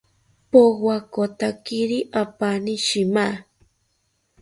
Powakotakiri 0.51 1.99
apani 2.21 2.75
shima 2.85 3.27